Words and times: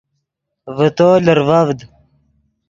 ڤے 0.75 0.87
تو 0.97 1.07
لرڤڤد 1.25 1.79